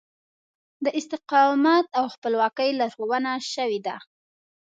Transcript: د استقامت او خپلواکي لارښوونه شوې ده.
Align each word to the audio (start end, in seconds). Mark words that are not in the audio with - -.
د 0.83 0.85
استقامت 0.99 1.85
او 1.97 2.05
خپلواکي 2.13 2.69
لارښوونه 2.79 3.31
شوې 3.53 3.79
ده. 3.87 3.95